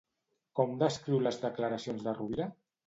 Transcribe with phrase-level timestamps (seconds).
[0.59, 2.53] Com descriu les declaracions de Rubira?